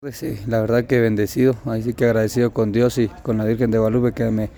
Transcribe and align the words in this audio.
Pues 0.00 0.16
sí, 0.16 0.38
la 0.46 0.60
verdad 0.60 0.84
que 0.84 1.00
bendecido, 1.00 1.56
ahí 1.64 1.82
sí 1.82 1.92
que 1.92 2.04
agradecido 2.04 2.52
con 2.52 2.70
Dios 2.70 2.98
y 2.98 3.08
con 3.08 3.36
la 3.36 3.44
Virgen 3.44 3.72
de 3.72 3.78
Guadalupe 3.78 4.12
que 4.12 4.30
me 4.30 4.48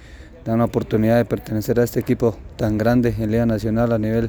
dan 0.44 0.58
la 0.58 0.66
oportunidad 0.66 1.16
de 1.16 1.24
pertenecer 1.24 1.80
a 1.80 1.84
este 1.84 1.98
equipo 1.98 2.36
tan 2.58 2.76
grande 2.76 3.14
en 3.18 3.30
Liga 3.30 3.46
Nacional 3.46 3.90
a 3.92 3.98
nivel 3.98 4.28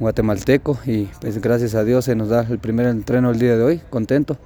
guatemalteco 0.00 0.76
y 0.86 1.08
pues 1.20 1.40
gracias 1.40 1.76
a 1.76 1.84
Dios 1.84 2.06
se 2.06 2.16
nos 2.16 2.30
da 2.30 2.44
el 2.50 2.58
primer 2.58 2.86
entreno 2.86 3.30
el 3.30 3.38
día 3.38 3.56
de 3.56 3.62
hoy, 3.62 3.80
contento. 3.90 4.38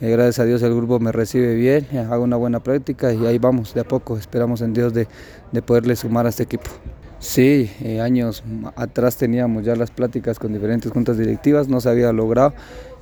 Eh, 0.00 0.12
gracias 0.12 0.38
a 0.38 0.44
Dios 0.44 0.62
el 0.62 0.76
grupo 0.76 1.00
me 1.00 1.10
recibe 1.10 1.56
bien, 1.56 1.88
eh, 1.90 1.98
hago 1.98 2.22
una 2.22 2.36
buena 2.36 2.60
práctica 2.60 3.12
y 3.12 3.26
ahí 3.26 3.38
vamos 3.38 3.74
de 3.74 3.80
a 3.80 3.84
poco, 3.84 4.16
esperamos 4.16 4.60
en 4.60 4.72
Dios 4.72 4.94
de, 4.94 5.08
de 5.50 5.60
poderle 5.60 5.96
sumar 5.96 6.24
a 6.26 6.28
este 6.28 6.44
equipo. 6.44 6.70
Sí, 7.18 7.68
eh, 7.82 8.00
años 8.00 8.44
atrás 8.76 9.16
teníamos 9.16 9.64
ya 9.64 9.74
las 9.74 9.90
pláticas 9.90 10.38
con 10.38 10.52
diferentes 10.52 10.92
juntas 10.92 11.18
directivas, 11.18 11.66
no 11.66 11.80
se 11.80 11.88
había 11.88 12.12
logrado 12.12 12.54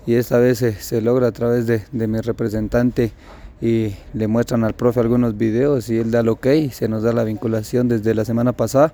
y 0.07 0.15
esta 0.15 0.39
vez 0.39 0.59
se, 0.59 1.01
logra 1.01 1.29
a 1.29 1.33
través 1.33 1.67
de, 1.67 1.83
mi 1.93 2.21
representante 2.21 3.13
y 3.61 3.95
le 4.15 4.29
muestran 4.29 4.65
al 4.65 4.75
profe 4.75 5.01
algunos 5.01 5.37
videos 5.37 5.89
y 5.89 5.99
él 5.99 6.11
da 6.11 6.21
el 6.21 6.29
ok, 6.29 6.47
se 6.71 6.89
nos 6.89 7.03
da 7.03 7.13
la 7.13 7.25
vinculación 7.25 7.89
desde 7.89 8.15
la 8.15 8.25
semana 8.25 8.53
pasada 8.53 8.93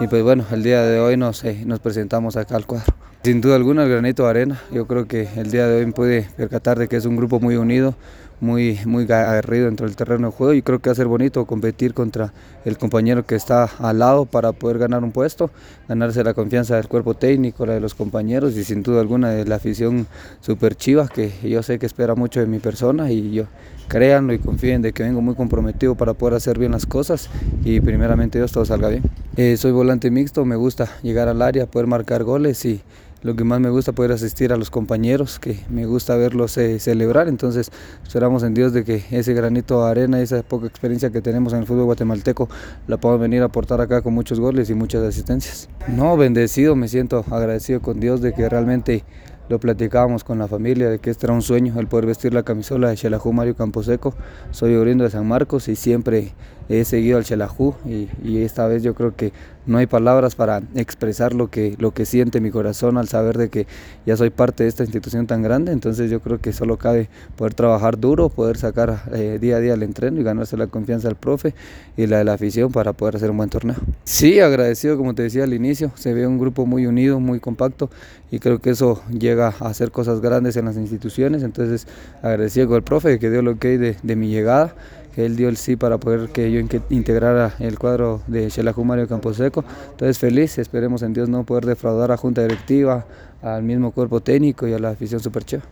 y 0.00 0.06
pues 0.06 0.22
bueno, 0.22 0.44
el 0.52 0.62
día 0.62 0.82
de 0.82 1.00
hoy 1.00 1.16
nos, 1.16 1.44
eh, 1.44 1.62
nos 1.66 1.80
presentamos 1.80 2.36
acá 2.36 2.56
al 2.56 2.66
cuadro. 2.66 2.94
Sin 3.24 3.40
duda 3.40 3.56
alguna 3.56 3.84
el 3.84 3.90
granito 3.90 4.24
de 4.24 4.30
arena, 4.30 4.60
yo 4.70 4.86
creo 4.86 5.06
que 5.06 5.28
el 5.36 5.50
día 5.50 5.66
de 5.66 5.84
hoy 5.84 5.92
puede 5.92 6.28
percatar 6.36 6.78
de 6.78 6.88
que 6.88 6.96
es 6.96 7.06
un 7.06 7.16
grupo 7.16 7.40
muy 7.40 7.56
unido, 7.56 7.94
muy, 8.40 8.78
muy 8.84 9.04
aguerrido 9.04 9.66
dentro 9.66 9.86
del 9.86 9.96
terreno 9.96 10.30
de 10.30 10.36
juego 10.36 10.54
y 10.54 10.62
creo 10.62 10.78
que 10.80 10.90
va 10.90 10.92
a 10.92 10.96
ser 10.96 11.06
bonito 11.06 11.44
competir 11.46 11.94
contra 11.94 12.32
el 12.64 12.78
compañero 12.78 13.26
que 13.26 13.34
está 13.34 13.64
al 13.78 13.98
lado 13.98 14.26
para 14.26 14.52
poder 14.52 14.78
ganar 14.78 15.04
un 15.04 15.12
puesto, 15.12 15.50
ganarse 15.88 16.24
la 16.24 16.34
confianza 16.34 16.76
del 16.76 16.88
cuerpo 16.88 17.14
técnico, 17.14 17.66
la 17.66 17.74
de 17.74 17.80
los 17.80 17.94
compañeros 17.94 18.56
y 18.56 18.64
sin 18.64 18.82
duda 18.82 19.00
alguna 19.00 19.30
de 19.30 19.44
la 19.44 19.56
afición 19.56 20.06
super 20.40 20.74
chiva 20.74 21.08
que 21.08 21.32
yo 21.42 21.62
sé 21.62 21.78
que 21.78 21.86
espera 21.86 22.14
mucho 22.14 22.40
de 22.40 22.46
mi 22.46 22.58
persona 22.58 23.10
y 23.10 23.32
yo 23.32 23.44
créanlo 23.88 24.32
y 24.32 24.38
confíen 24.38 24.82
de 24.82 24.92
que 24.92 25.02
vengo 25.02 25.20
muy 25.20 25.34
comprometido 25.34 25.94
para 25.94 26.14
poder 26.14 26.34
hacer 26.34 26.58
bien 26.58 26.72
las 26.72 26.86
cosas 26.86 27.28
y 27.64 27.80
primeramente 27.80 28.38
Dios 28.38 28.52
todo 28.52 28.64
salga 28.64 28.88
bien. 28.88 29.02
Eh, 29.36 29.56
soy 29.56 29.72
volante 29.72 30.10
mixto, 30.10 30.44
me 30.44 30.56
gusta 30.56 30.88
llegar 31.02 31.28
al 31.28 31.42
área, 31.42 31.66
poder 31.66 31.86
marcar 31.86 32.24
goles 32.24 32.64
y 32.64 32.80
lo 33.24 33.34
que 33.34 33.42
más 33.42 33.58
me 33.58 33.70
gusta 33.70 33.92
poder 33.92 34.12
asistir 34.12 34.52
a 34.52 34.56
los 34.56 34.70
compañeros, 34.70 35.38
que 35.38 35.58
me 35.70 35.86
gusta 35.86 36.14
verlos 36.14 36.56
eh, 36.58 36.78
celebrar, 36.78 37.26
entonces 37.26 37.72
esperamos 38.02 38.42
en 38.42 38.52
Dios 38.52 38.74
de 38.74 38.84
que 38.84 39.02
ese 39.10 39.32
granito 39.32 39.82
de 39.82 39.90
arena, 39.90 40.20
esa 40.20 40.42
poca 40.42 40.66
experiencia 40.66 41.10
que 41.10 41.22
tenemos 41.22 41.54
en 41.54 41.60
el 41.60 41.66
fútbol 41.66 41.86
guatemalteco, 41.86 42.50
la 42.86 42.98
podamos 42.98 43.22
venir 43.22 43.40
a 43.40 43.46
aportar 43.46 43.80
acá 43.80 44.02
con 44.02 44.12
muchos 44.12 44.38
goles 44.38 44.68
y 44.68 44.74
muchas 44.74 45.02
asistencias. 45.02 45.70
No, 45.88 46.18
bendecido, 46.18 46.76
me 46.76 46.86
siento 46.86 47.24
agradecido 47.30 47.80
con 47.80 47.98
Dios 47.98 48.20
de 48.20 48.34
que 48.34 48.46
realmente 48.46 49.04
lo 49.48 49.58
platicábamos 49.58 50.24
con 50.24 50.38
la 50.38 50.48
familia 50.48 50.88
de 50.88 50.98
que 50.98 51.10
este 51.10 51.26
era 51.26 51.34
un 51.34 51.42
sueño 51.42 51.78
el 51.78 51.86
poder 51.86 52.06
vestir 52.06 52.32
la 52.32 52.42
camisola 52.42 52.88
de 52.88 52.96
Xelajú 52.96 53.32
Mario 53.32 53.56
Camposeco. 53.56 54.14
Soy 54.50 54.74
oriundo 54.74 55.04
de 55.04 55.10
San 55.10 55.26
Marcos 55.26 55.68
y 55.68 55.76
siempre 55.76 56.32
he 56.68 56.84
seguido 56.84 57.18
al 57.18 57.24
Xelajú 57.24 57.74
y, 57.84 58.08
y, 58.22 58.42
esta 58.42 58.66
vez 58.66 58.82
yo 58.82 58.94
creo 58.94 59.14
que 59.14 59.32
no 59.66 59.78
hay 59.78 59.86
palabras 59.86 60.34
para 60.34 60.62
expresar 60.74 61.34
lo 61.34 61.48
que, 61.48 61.74
lo 61.78 61.92
que 61.92 62.04
siente 62.04 62.40
mi 62.40 62.50
corazón 62.50 62.98
al 62.98 63.08
saber 63.08 63.38
de 63.38 63.48
que 63.48 63.66
ya 64.04 64.16
soy 64.16 64.30
parte 64.30 64.64
de 64.64 64.68
esta 64.68 64.82
institución 64.82 65.26
tan 65.26 65.42
grande. 65.42 65.72
Entonces 65.72 66.10
yo 66.10 66.20
creo 66.20 66.38
que 66.38 66.52
solo 66.52 66.76
cabe 66.76 67.08
poder 67.36 67.54
trabajar 67.54 67.98
duro, 67.98 68.28
poder 68.28 68.56
sacar 68.56 69.02
eh, 69.12 69.38
día 69.40 69.56
a 69.56 69.60
día 69.60 69.74
el 69.74 69.82
entreno 69.82 70.20
y 70.20 70.24
ganarse 70.24 70.56
la 70.56 70.66
confianza 70.66 71.08
del 71.08 71.16
profe 71.16 71.54
y 71.96 72.06
la 72.06 72.18
de 72.18 72.24
la 72.24 72.34
afición 72.34 72.72
para 72.72 72.92
poder 72.92 73.16
hacer 73.16 73.30
un 73.30 73.38
buen 73.38 73.50
torneo. 73.50 73.76
Sí, 74.04 74.40
agradecido 74.40 74.96
como 74.96 75.14
te 75.14 75.22
decía 75.22 75.44
al 75.44 75.54
inicio, 75.54 75.92
se 75.94 76.12
ve 76.12 76.26
un 76.26 76.38
grupo 76.38 76.66
muy 76.66 76.86
unido, 76.86 77.20
muy 77.20 77.40
compacto 77.40 77.90
y 78.30 78.38
creo 78.38 78.60
que 78.60 78.70
eso 78.70 79.02
llega 79.10 79.33
a 79.40 79.48
hacer 79.48 79.90
cosas 79.90 80.20
grandes 80.20 80.56
en 80.56 80.64
las 80.64 80.76
instituciones. 80.76 81.42
Entonces 81.42 81.86
agradecido 82.22 82.68
con 82.68 82.76
el 82.76 82.82
profe 82.82 83.18
que 83.18 83.30
dio 83.30 83.42
lo 83.42 83.58
que 83.58 83.78
de, 83.78 84.16
mi 84.16 84.28
llegada 84.28 84.74
que 85.14 85.24
él 85.24 85.36
dio 85.36 85.48
el 85.48 85.56
sí 85.56 85.76
para 85.76 85.98
poder 85.98 86.30
que 86.30 86.50
yo 86.50 86.60
integrara 86.90 87.54
el 87.60 87.78
cuadro 87.78 88.20
de 88.26 88.50
Xelajú 88.50 88.84
Mario 88.84 89.06
Camposeco. 89.06 89.64
Entonces 89.92 90.18
feliz, 90.18 90.58
esperemos 90.58 91.02
en 91.02 91.12
Dios 91.12 91.28
no 91.28 91.44
poder 91.44 91.66
defraudar 91.66 92.10
a 92.10 92.16
Junta 92.16 92.42
Directiva, 92.42 93.06
al 93.40 93.62
mismo 93.62 93.92
cuerpo 93.92 94.20
técnico 94.20 94.66
y 94.66 94.72
a 94.72 94.78
la 94.78 94.90
afición 94.90 95.20
supercheva. 95.20 95.62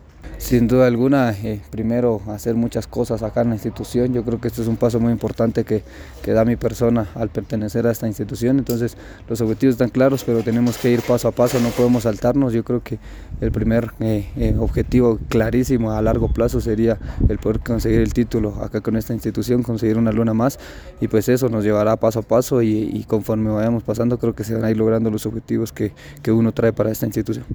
Sin 0.43 0.67
duda 0.67 0.87
alguna, 0.87 1.31
eh, 1.31 1.61
primero 1.71 2.21
hacer 2.27 2.55
muchas 2.55 2.85
cosas 2.85 3.23
acá 3.23 3.41
en 3.41 3.49
la 3.49 3.55
institución. 3.55 4.13
Yo 4.13 4.25
creo 4.25 4.41
que 4.41 4.49
este 4.49 4.61
es 4.61 4.67
un 4.67 4.75
paso 4.75 4.99
muy 4.99 5.13
importante 5.13 5.63
que, 5.63 5.83
que, 6.21 6.33
da 6.33 6.43
mi 6.43 6.57
persona 6.57 7.07
al 7.15 7.29
pertenecer 7.29 7.87
a 7.87 7.91
esta 7.91 8.07
institución. 8.07 8.59
Entonces 8.59 8.97
los 9.29 9.39
objetivos 9.39 9.75
están 9.75 9.89
claros, 9.89 10.25
pero 10.25 10.43
tenemos 10.43 10.77
que 10.77 10.91
ir 10.91 11.01
paso 11.01 11.29
a 11.29 11.31
paso, 11.31 11.61
no 11.61 11.69
podemos 11.69 12.03
saltarnos. 12.03 12.51
Yo 12.51 12.65
creo 12.65 12.83
que 12.83 12.99
el 13.39 13.53
primer 13.53 13.91
eh, 14.01 14.29
eh, 14.35 14.55
objetivo 14.59 15.17
clarísimo 15.29 15.93
a 15.93 16.01
largo 16.01 16.27
plazo 16.27 16.59
sería 16.59 16.99
el 17.29 17.37
poder 17.37 17.61
conseguir 17.61 18.01
el 18.01 18.13
título 18.13 18.61
acá 18.61 18.81
con 18.81 18.97
esta 18.97 19.13
institución, 19.13 19.63
conseguir 19.63 19.97
una 19.97 20.11
luna 20.11 20.33
más 20.33 20.59
y 20.99 21.07
pues 21.07 21.29
eso 21.29 21.47
nos 21.47 21.63
llevará 21.63 21.95
paso 21.95 22.19
a 22.19 22.21
paso 22.21 22.61
y, 22.61 22.89
y 22.93 23.05
conforme 23.05 23.49
vayamos 23.49 23.83
pasando 23.83 24.19
creo 24.19 24.35
que 24.35 24.43
se 24.43 24.55
van 24.55 24.65
a 24.65 24.71
ir 24.71 24.77
logrando 24.77 25.09
los 25.09 25.25
objetivos 25.25 25.71
que, 25.71 25.93
que 26.21 26.33
uno 26.33 26.51
trae 26.51 26.73
para 26.73 26.91
esta 26.91 27.05
institución. 27.05 27.45